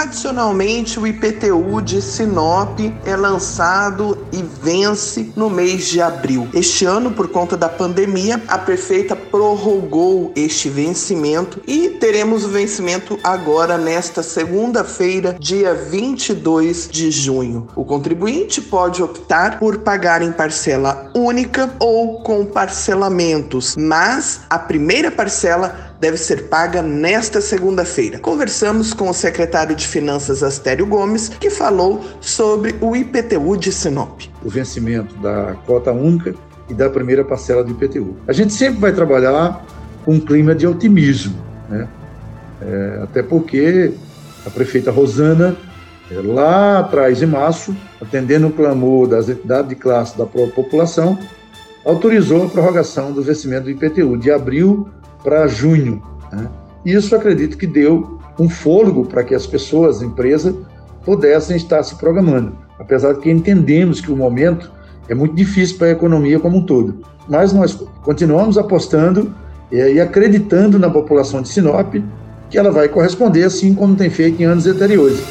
Tradicionalmente, 0.00 0.98
o 0.98 1.06
IPTU 1.06 1.82
de 1.82 2.00
Sinop 2.00 2.80
é 3.04 3.14
lançado 3.14 4.16
e 4.32 4.42
vence 4.42 5.30
no 5.36 5.50
mês 5.50 5.88
de 5.88 6.00
abril. 6.00 6.48
Este 6.54 6.86
ano, 6.86 7.10
por 7.10 7.28
conta 7.28 7.54
da 7.54 7.68
pandemia, 7.68 8.42
a 8.48 8.56
prefeita 8.56 9.14
prorrogou 9.14 10.32
este 10.34 10.70
vencimento 10.70 11.60
e 11.66 11.90
teremos 11.90 12.46
o 12.46 12.48
vencimento 12.48 13.18
agora 13.22 13.76
nesta 13.76 14.22
segunda-feira, 14.22 15.36
dia 15.38 15.74
22 15.74 16.88
de 16.90 17.10
junho. 17.10 17.68
O 17.76 17.84
contribuinte 17.84 18.62
pode 18.62 19.02
optar 19.02 19.58
por 19.58 19.80
pagar 19.80 20.22
em 20.22 20.32
parcela 20.32 21.10
única 21.14 21.74
ou 21.78 22.22
com 22.22 22.46
parcelamentos, 22.46 23.76
mas 23.76 24.40
a 24.48 24.58
primeira 24.58 25.10
parcela 25.10 25.89
deve 26.00 26.16
ser 26.16 26.48
paga 26.48 26.82
nesta 26.82 27.40
segunda-feira. 27.40 28.18
Conversamos 28.18 28.94
com 28.94 29.10
o 29.10 29.12
secretário 29.12 29.76
de 29.76 29.86
Finanças 29.86 30.42
Astério 30.42 30.86
Gomes, 30.86 31.28
que 31.28 31.50
falou 31.50 32.02
sobre 32.20 32.74
o 32.80 32.96
IPTU 32.96 33.56
de 33.58 33.70
Sinop. 33.70 34.22
O 34.42 34.48
vencimento 34.48 35.14
da 35.16 35.54
cota 35.66 35.92
única 35.92 36.34
e 36.70 36.74
da 36.74 36.88
primeira 36.88 37.22
parcela 37.22 37.62
do 37.62 37.72
IPTU. 37.72 38.16
A 38.26 38.32
gente 38.32 38.54
sempre 38.54 38.80
vai 38.80 38.92
trabalhar 38.92 39.64
com 40.04 40.14
um 40.14 40.20
clima 40.20 40.54
de 40.54 40.66
otimismo, 40.66 41.36
né? 41.68 41.86
É, 42.62 43.00
até 43.02 43.22
porque 43.22 43.92
a 44.46 44.50
prefeita 44.50 44.90
Rosana, 44.90 45.56
é, 46.10 46.14
lá 46.14 46.80
atrás, 46.80 47.22
em 47.22 47.26
março, 47.26 47.76
atendendo 48.00 48.46
o 48.46 48.52
clamor 48.52 49.06
das 49.06 49.28
entidades 49.28 49.68
de 49.68 49.74
classe 49.74 50.16
da 50.16 50.24
população, 50.24 51.18
autorizou 51.84 52.44
a 52.44 52.48
prorrogação 52.48 53.12
do 53.12 53.22
vencimento 53.22 53.64
do 53.64 53.70
IPTU 53.70 54.16
de 54.16 54.30
abril 54.30 54.88
para 55.22 55.46
junho. 55.46 56.02
Né? 56.32 56.48
Isso 56.84 57.14
acredito 57.14 57.56
que 57.56 57.66
deu 57.66 58.18
um 58.38 58.48
fôlego 58.48 59.04
para 59.04 59.22
que 59.22 59.34
as 59.34 59.46
pessoas, 59.46 60.02
a 60.02 60.06
empresa, 60.06 60.54
pudessem 61.04 61.56
estar 61.56 61.82
se 61.82 61.94
programando. 61.96 62.56
Apesar 62.78 63.12
de 63.14 63.20
que 63.20 63.30
entendemos 63.30 64.00
que 64.00 64.10
o 64.10 64.16
momento 64.16 64.70
é 65.08 65.14
muito 65.14 65.34
difícil 65.34 65.76
para 65.76 65.88
a 65.88 65.90
economia 65.90 66.40
como 66.40 66.58
um 66.58 66.64
todo. 66.64 67.00
Mas 67.28 67.52
nós 67.52 67.74
continuamos 68.02 68.56
apostando 68.56 69.34
e 69.70 70.00
acreditando 70.00 70.78
na 70.78 70.90
população 70.90 71.42
de 71.42 71.48
Sinop 71.48 71.94
que 72.48 72.58
ela 72.58 72.72
vai 72.72 72.88
corresponder 72.88 73.44
assim 73.44 73.74
como 73.74 73.94
tem 73.94 74.10
feito 74.10 74.42
em 74.42 74.44
anos 74.44 74.66
anteriores. 74.66 75.22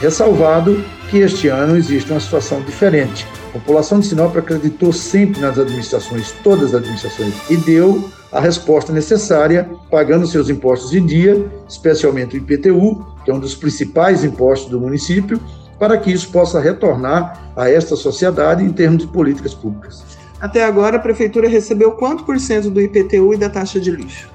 Ressalvado 0.00 0.82
que 1.08 1.18
este 1.18 1.48
ano 1.48 1.76
existe 1.76 2.10
uma 2.10 2.18
situação 2.18 2.60
diferente. 2.62 3.26
A 3.54 3.58
população 3.60 4.00
de 4.00 4.06
Sinop 4.06 4.36
acreditou 4.36 4.92
sempre 4.92 5.40
nas 5.40 5.56
administrações, 5.56 6.32
todas 6.42 6.70
as 6.70 6.74
administrações, 6.74 7.32
e 7.48 7.56
deu 7.56 8.10
a 8.32 8.40
resposta 8.40 8.92
necessária, 8.92 9.70
pagando 9.88 10.26
seus 10.26 10.48
impostos 10.48 10.92
em 10.92 11.06
dia, 11.06 11.46
especialmente 11.68 12.36
o 12.36 12.38
IPTU, 12.38 13.06
que 13.24 13.30
é 13.30 13.34
um 13.34 13.38
dos 13.38 13.54
principais 13.54 14.24
impostos 14.24 14.68
do 14.68 14.80
município, 14.80 15.40
para 15.78 15.96
que 15.96 16.10
isso 16.10 16.32
possa 16.32 16.58
retornar 16.58 17.52
a 17.54 17.70
esta 17.70 17.94
sociedade 17.94 18.64
em 18.64 18.70
termos 18.70 19.02
de 19.02 19.06
políticas 19.06 19.54
públicas. 19.54 20.02
Até 20.40 20.64
agora, 20.64 20.96
a 20.96 21.00
Prefeitura 21.00 21.48
recebeu 21.48 21.92
quanto 21.92 22.24
por 22.24 22.40
cento 22.40 22.68
do 22.70 22.80
IPTU 22.80 23.34
e 23.34 23.36
da 23.36 23.48
taxa 23.48 23.78
de 23.78 23.92
lixo? 23.92 24.28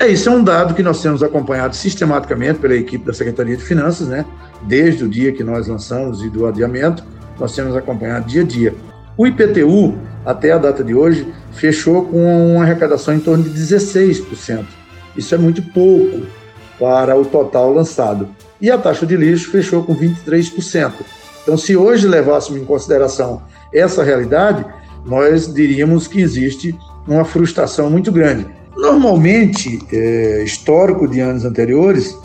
É, 0.00 0.08
isso 0.08 0.28
é 0.28 0.32
um 0.32 0.42
dado 0.42 0.74
que 0.74 0.82
nós 0.82 1.00
temos 1.00 1.22
acompanhado 1.22 1.76
sistematicamente 1.76 2.58
pela 2.58 2.74
equipe 2.74 3.06
da 3.06 3.12
Secretaria 3.12 3.56
de 3.56 3.62
Finanças, 3.62 4.08
né? 4.08 4.24
Desde 4.62 5.04
o 5.04 5.08
dia 5.08 5.30
que 5.30 5.44
nós 5.44 5.68
lançamos 5.68 6.24
e 6.24 6.28
do 6.28 6.44
adiamento, 6.44 7.04
nós 7.38 7.54
temos 7.54 7.76
acompanhado 7.76 8.26
dia 8.26 8.42
a 8.42 8.44
dia. 8.44 8.74
O 9.16 9.26
IPTU, 9.26 9.94
até 10.24 10.52
a 10.52 10.58
data 10.58 10.82
de 10.82 10.94
hoje, 10.94 11.32
fechou 11.52 12.04
com 12.06 12.54
uma 12.54 12.64
arrecadação 12.64 13.14
em 13.14 13.20
torno 13.20 13.44
de 13.44 13.50
16%. 13.50 14.64
Isso 15.16 15.34
é 15.34 15.38
muito 15.38 15.62
pouco 15.62 16.22
para 16.78 17.16
o 17.16 17.24
total 17.24 17.72
lançado. 17.72 18.28
E 18.60 18.70
a 18.70 18.78
taxa 18.78 19.06
de 19.06 19.16
lixo 19.16 19.50
fechou 19.50 19.84
com 19.84 19.94
23%. 19.94 20.92
Então, 21.42 21.56
se 21.56 21.76
hoje 21.76 22.08
levássemos 22.08 22.60
em 22.60 22.64
consideração 22.64 23.42
essa 23.72 24.02
realidade, 24.02 24.64
nós 25.04 25.52
diríamos 25.52 26.08
que 26.08 26.20
existe 26.20 26.76
uma 27.06 27.24
frustração 27.24 27.90
muito 27.90 28.10
grande. 28.10 28.46
Normalmente, 28.76 29.78
é, 29.92 30.42
histórico 30.42 31.06
de 31.06 31.20
anos 31.20 31.44
anteriores, 31.44 32.16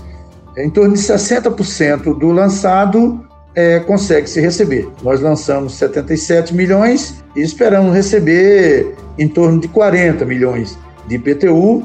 é 0.57 0.65
em 0.65 0.69
torno 0.69 0.93
de 0.93 0.99
60% 0.99 2.17
do 2.17 2.31
lançado 2.31 3.23
é, 3.59 3.77
consegue 3.81 4.29
se 4.29 4.39
receber. 4.39 4.87
Nós 5.03 5.19
lançamos 5.19 5.73
77 5.73 6.55
milhões 6.55 7.21
e 7.35 7.41
esperamos 7.41 7.93
receber 7.93 8.95
em 9.17 9.27
torno 9.27 9.59
de 9.59 9.67
40 9.67 10.23
milhões 10.23 10.77
de 11.07 11.15
IPTU 11.15 11.83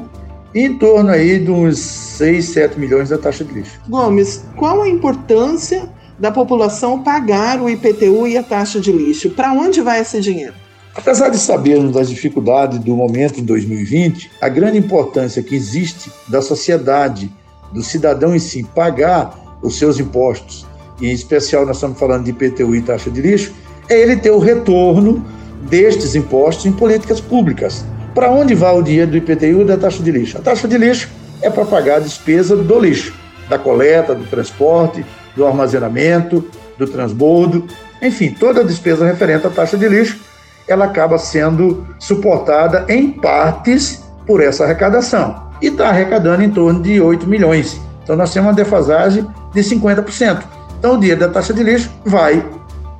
e 0.53 0.61
em 0.61 0.77
torno 0.77 1.09
aí 1.09 1.37
de 1.37 1.51
uns 1.51 1.77
6, 1.77 2.45
7 2.45 2.79
milhões 2.79 3.09
da 3.09 3.17
taxa 3.17 3.43
de 3.43 3.53
lixo. 3.53 3.77
Gomes, 3.89 4.45
qual 4.55 4.81
a 4.81 4.87
importância 4.87 5.89
da 6.17 6.31
população 6.31 7.03
pagar 7.03 7.61
o 7.61 7.69
IPTU 7.69 8.25
e 8.25 8.37
a 8.37 8.43
taxa 8.43 8.79
de 8.79 8.93
lixo? 8.93 9.31
Para 9.31 9.51
onde 9.51 9.81
vai 9.81 9.99
esse 9.99 10.21
dinheiro? 10.21 10.53
Apesar 10.95 11.27
de 11.27 11.37
sabermos 11.37 11.93
das 11.93 12.07
dificuldades 12.07 12.79
do 12.79 12.95
momento 12.95 13.41
em 13.41 13.43
2020, 13.43 14.31
a 14.39 14.47
grande 14.47 14.77
importância 14.77 15.43
que 15.43 15.53
existe 15.53 16.09
da 16.29 16.41
sociedade, 16.41 17.29
do 17.73 17.83
cidadão 17.83 18.33
em 18.33 18.39
si, 18.39 18.63
pagar 18.73 19.57
os 19.61 19.77
seus 19.77 19.99
impostos, 19.99 20.65
em 21.01 21.11
especial 21.11 21.65
nós 21.65 21.77
estamos 21.77 21.99
falando 21.99 22.23
de 22.23 22.31
IPTU 22.31 22.75
e 22.75 22.81
taxa 22.81 23.09
de 23.09 23.21
lixo, 23.21 23.53
é 23.89 23.99
ele 23.99 24.15
ter 24.17 24.31
o 24.31 24.39
retorno 24.39 25.23
destes 25.69 26.15
impostos 26.15 26.65
em 26.65 26.71
políticas 26.71 27.19
públicas. 27.19 27.85
Para 28.13 28.31
onde 28.31 28.55
vai 28.55 28.73
o 28.73 28.81
dinheiro 28.81 29.11
do 29.11 29.17
IPTU 29.17 29.61
e 29.61 29.65
da 29.65 29.77
taxa 29.77 30.01
de 30.01 30.11
lixo? 30.11 30.37
A 30.37 30.41
taxa 30.41 30.67
de 30.67 30.77
lixo 30.77 31.09
é 31.41 31.49
para 31.49 31.65
pagar 31.65 31.97
a 31.97 31.99
despesa 31.99 32.55
do 32.55 32.79
lixo, 32.79 33.13
da 33.49 33.59
coleta, 33.59 34.15
do 34.15 34.25
transporte, 34.25 35.05
do 35.35 35.45
armazenamento, 35.45 36.45
do 36.77 36.87
transbordo, 36.87 37.65
enfim, 38.01 38.31
toda 38.31 38.61
a 38.61 38.63
despesa 38.63 39.05
referente 39.05 39.47
à 39.47 39.49
taxa 39.49 39.77
de 39.77 39.87
lixo, 39.87 40.19
ela 40.67 40.85
acaba 40.85 41.17
sendo 41.17 41.85
suportada 41.99 42.85
em 42.87 43.11
partes 43.11 44.03
por 44.25 44.41
essa 44.41 44.63
arrecadação. 44.63 45.43
E 45.61 45.67
está 45.67 45.89
arrecadando 45.89 46.43
em 46.43 46.49
torno 46.49 46.81
de 46.81 46.99
8 46.99 47.27
milhões. 47.27 47.79
Então 48.03 48.15
nós 48.15 48.33
temos 48.33 48.49
uma 48.49 48.55
defasagem 48.55 49.25
de 49.53 49.61
50%. 49.61 50.43
Então, 50.85 50.97
o 50.97 50.99
dinheiro 50.99 51.19
da 51.19 51.29
taxa 51.29 51.51
de 51.51 51.63
lixo 51.63 51.89
vai 52.05 52.45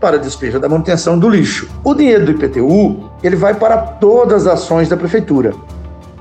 para 0.01 0.15
a 0.15 0.19
despesa 0.19 0.59
da 0.59 0.67
manutenção 0.67 1.19
do 1.19 1.29
lixo. 1.29 1.69
O 1.83 1.93
dinheiro 1.93 2.25
do 2.25 2.31
IPTU, 2.31 3.11
ele 3.21 3.35
vai 3.35 3.53
para 3.53 3.77
todas 3.77 4.47
as 4.47 4.53
ações 4.55 4.89
da 4.89 4.97
prefeitura, 4.97 5.53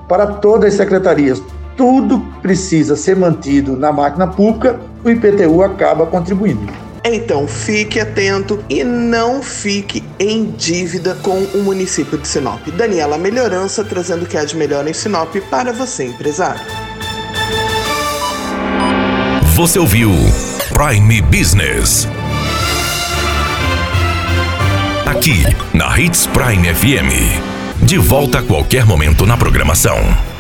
para 0.07 0.27
todas 0.27 0.75
as 0.75 0.75
secretarias. 0.75 1.43
Tudo 1.75 2.21
precisa 2.43 2.97
ser 2.97 3.17
mantido 3.17 3.79
na 3.79 3.91
máquina 3.91 4.27
pública, 4.27 4.79
o 5.03 5.09
IPTU 5.09 5.63
acaba 5.63 6.05
contribuindo. 6.05 6.71
Então 7.03 7.49
fique 7.49 7.99
atento 7.99 8.63
e 8.69 8.85
não 8.85 9.43
fique 9.43 10.05
em 10.19 10.51
dívida 10.51 11.15
com 11.23 11.39
o 11.55 11.63
município 11.63 12.19
de 12.19 12.29
Sinop. 12.29 12.61
Daniela 12.77 13.17
Melhorança 13.17 13.83
trazendo 13.83 14.25
o 14.25 14.27
que 14.27 14.37
há 14.37 14.45
de 14.45 14.55
melhor 14.55 14.87
em 14.87 14.93
Sinop 14.93 15.35
para 15.49 15.73
você, 15.73 16.05
empresário. 16.05 16.61
Você 19.57 19.79
ouviu 19.79 20.11
Prime 20.75 21.23
Business. 21.23 22.09
Aqui, 25.07 25.45
na 25.73 25.97
Hits 25.97 26.27
Prime 26.27 26.75
FM. 26.75 27.87
De 27.87 27.97
volta 27.97 28.41
a 28.41 28.43
qualquer 28.43 28.85
momento 28.85 29.25
na 29.25 29.37
programação. 29.37 30.34